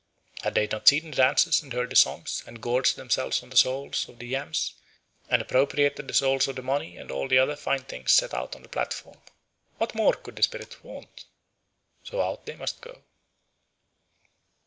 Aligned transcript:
Had 0.41 0.55
they 0.55 0.65
not 0.65 0.87
seen 0.87 1.11
the 1.11 1.15
dances, 1.17 1.61
and 1.61 1.71
heard 1.73 1.91
the 1.91 1.95
songs, 1.95 2.41
and 2.47 2.59
gorged 2.59 2.95
themselves 2.95 3.43
on 3.43 3.51
the 3.51 3.55
souls 3.55 4.09
of 4.09 4.17
the 4.17 4.25
yams, 4.25 4.73
and 5.29 5.43
appropriated 5.43 6.07
the 6.07 6.13
souls 6.15 6.47
of 6.47 6.55
the 6.55 6.63
money 6.63 6.97
and 6.97 7.11
all 7.11 7.27
the 7.27 7.37
other 7.37 7.55
fine 7.55 7.83
things 7.83 8.11
set 8.11 8.33
out 8.33 8.55
on 8.55 8.63
the 8.63 8.67
platform? 8.69 9.19
What 9.77 9.93
more 9.93 10.13
could 10.15 10.37
the 10.37 10.41
spirits 10.41 10.83
want? 10.83 11.25
So 12.01 12.19
out 12.19 12.47
they 12.47 12.55
must 12.55 12.81
go. 12.81 13.03